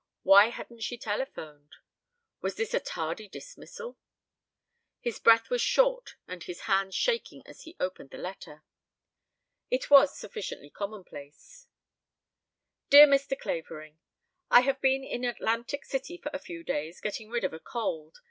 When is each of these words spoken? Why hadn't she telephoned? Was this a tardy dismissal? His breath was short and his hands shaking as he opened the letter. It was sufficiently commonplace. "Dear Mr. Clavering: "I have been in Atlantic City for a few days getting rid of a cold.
Why 0.23 0.47
hadn't 0.49 0.81
she 0.81 0.97
telephoned? 0.97 1.75
Was 2.41 2.55
this 2.55 2.73
a 2.73 2.79
tardy 2.79 3.27
dismissal? 3.27 3.99
His 4.99 5.19
breath 5.19 5.51
was 5.51 5.61
short 5.61 6.15
and 6.27 6.41
his 6.43 6.61
hands 6.61 6.95
shaking 6.95 7.43
as 7.45 7.61
he 7.65 7.75
opened 7.79 8.09
the 8.09 8.17
letter. 8.17 8.63
It 9.69 9.91
was 9.91 10.17
sufficiently 10.17 10.71
commonplace. 10.71 11.67
"Dear 12.89 13.05
Mr. 13.05 13.37
Clavering: 13.39 13.99
"I 14.49 14.61
have 14.61 14.81
been 14.81 15.03
in 15.03 15.23
Atlantic 15.23 15.85
City 15.85 16.17
for 16.17 16.31
a 16.33 16.39
few 16.39 16.63
days 16.63 16.99
getting 16.99 17.29
rid 17.29 17.43
of 17.43 17.53
a 17.53 17.59
cold. 17.59 18.17